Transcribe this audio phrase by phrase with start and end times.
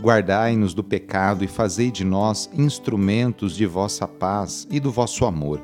[0.00, 5.60] Guardai-nos do pecado e fazei de nós instrumentos de vossa paz e do vosso amor.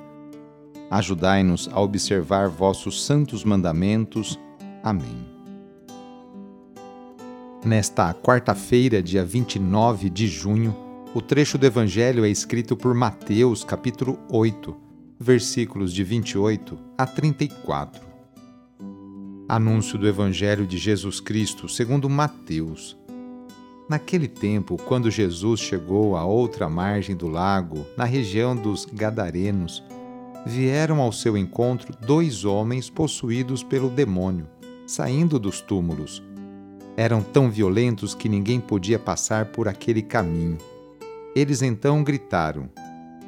[0.91, 4.39] Ajudai-nos a observar vossos santos mandamentos.
[4.83, 5.29] Amém.
[7.65, 10.75] Nesta quarta-feira, dia 29 de junho,
[11.15, 14.75] o trecho do Evangelho é escrito por Mateus, capítulo 8,
[15.19, 18.01] versículos de 28 a 34.
[19.49, 22.97] Anúncio do Evangelho de Jesus Cristo segundo Mateus.
[23.91, 29.83] Naquele tempo, quando Jesus chegou à outra margem do lago, na região dos Gadarenos,
[30.47, 34.47] vieram ao seu encontro dois homens possuídos pelo demônio,
[34.87, 36.23] saindo dos túmulos.
[36.97, 40.59] Eram tão violentos que ninguém podia passar por aquele caminho.
[41.35, 42.71] Eles então gritaram: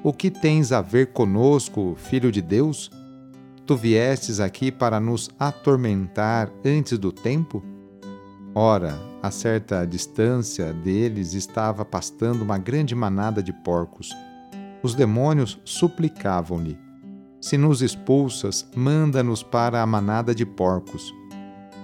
[0.00, 2.88] O que tens a ver conosco, filho de Deus?
[3.66, 7.64] Tu viestes aqui para nos atormentar antes do tempo?
[8.54, 14.10] Ora, a certa distância deles estava pastando uma grande manada de porcos.
[14.82, 16.76] Os demônios suplicavam-lhe:
[17.40, 21.14] Se nos expulsas, manda-nos para a manada de porcos.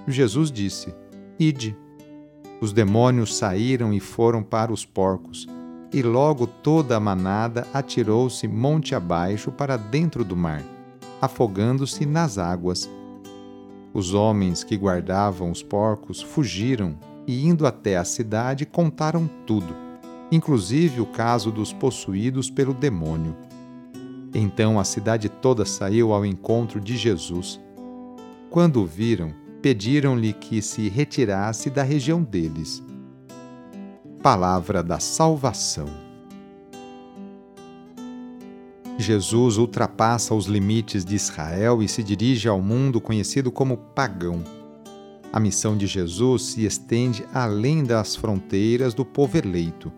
[0.09, 0.93] Jesus disse:
[1.39, 1.77] Ide.
[2.61, 5.47] Os demônios saíram e foram para os porcos
[5.93, 10.63] e logo toda a manada atirou-se monte abaixo para dentro do mar,
[11.21, 12.91] afogando-se nas águas.
[13.95, 16.97] Os homens que guardavam os porcos fugiram
[17.29, 19.77] e, indo até a cidade, contaram tudo,
[20.33, 23.37] inclusive o caso dos possuídos pelo demônio.
[24.35, 27.61] Então a cidade toda saiu ao encontro de Jesus.
[28.51, 32.83] Quando o viram, pediram-lhe que se retirasse da região deles
[34.23, 35.87] palavra da salvação.
[38.99, 44.43] Jesus ultrapassa os limites de Israel e se dirige ao mundo conhecido como pagão.
[45.31, 49.93] A missão de Jesus se estende além das fronteiras do povo eleito.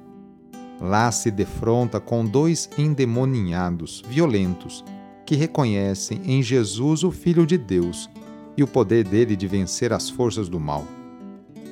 [0.80, 4.84] Lá se defronta com dois endemoninhados, violentos,
[5.24, 8.10] que reconhecem em Jesus o Filho de Deus
[8.56, 10.84] e o poder dele de vencer as forças do mal.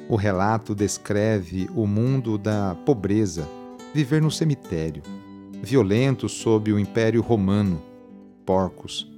[0.08, 3.48] O relato descreve o mundo da pobreza,
[3.92, 5.02] viver no cemitério,
[5.62, 7.82] violento sob o Império Romano,
[8.46, 9.10] porcos.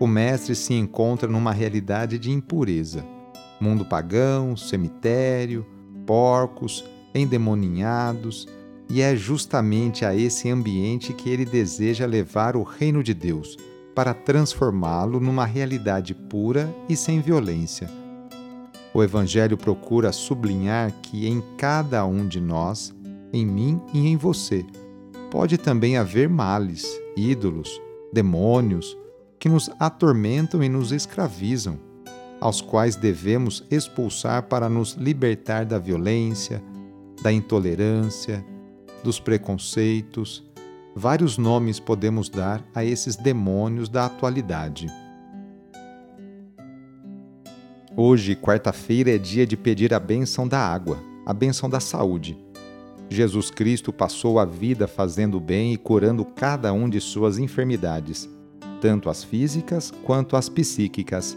[0.00, 3.04] O mestre se encontra numa realidade de impureza,
[3.60, 5.66] mundo pagão, cemitério,
[6.06, 8.46] porcos, endemoninhados,
[8.90, 13.56] e é justamente a esse ambiente que ele deseja levar o reino de Deus,
[13.94, 17.90] para transformá-lo numa realidade pura e sem violência.
[18.94, 22.94] O Evangelho procura sublinhar que em cada um de nós,
[23.32, 24.64] em mim e em você,
[25.30, 27.80] pode também haver males, ídolos,
[28.12, 28.96] demônios
[29.38, 31.78] que nos atormentam e nos escravizam,
[32.40, 36.62] aos quais devemos expulsar para nos libertar da violência,
[37.22, 38.44] da intolerância,
[39.02, 40.44] dos preconceitos.
[40.94, 44.86] Vários nomes podemos dar a esses demônios da atualidade.
[47.96, 52.38] Hoje, quarta-feira, é dia de pedir a bênção da água, a bênção da saúde.
[53.10, 58.28] Jesus Cristo passou a vida fazendo bem e curando cada um de suas enfermidades,
[58.80, 61.36] tanto as físicas quanto as psíquicas.